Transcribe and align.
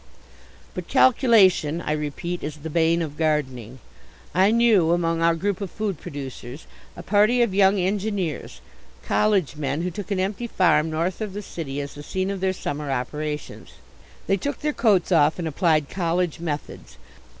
But 0.73 0.87
calculation, 0.87 1.79
I 1.79 1.91
repeat, 1.91 2.43
is 2.43 2.55
the 2.57 2.71
bane 2.71 3.03
of 3.03 3.17
gardening. 3.17 3.77
I 4.33 4.49
knew, 4.49 4.93
among 4.93 5.21
our 5.21 5.35
group 5.35 5.61
of 5.61 5.69
food 5.69 6.01
producers, 6.01 6.65
a 6.97 7.03
party 7.03 7.43
of 7.43 7.53
young 7.53 7.79
engineers, 7.79 8.61
college 9.05 9.57
men, 9.57 9.83
who 9.83 9.91
took 9.91 10.09
an 10.09 10.19
empty 10.19 10.47
farm 10.47 10.89
north 10.89 11.21
of 11.21 11.33
the 11.33 11.43
city 11.43 11.79
as 11.81 11.93
the 11.93 12.01
scene 12.01 12.31
of 12.31 12.39
their 12.39 12.51
summer 12.51 12.89
operations. 12.89 13.73
They 14.25 14.37
took 14.37 14.61
their 14.61 14.73
coats 14.73 15.11
off 15.11 15.37
and 15.37 15.47
applied 15.47 15.87
college 15.87 16.39
methods. 16.39 16.97